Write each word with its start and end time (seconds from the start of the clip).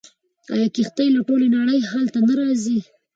آیا 0.53 0.67
کښتۍ 0.75 1.07
له 1.15 1.21
ټولې 1.27 1.47
نړۍ 1.57 1.79
هلته 1.91 2.17
نه 2.27 2.33
راځي؟ 2.39 2.79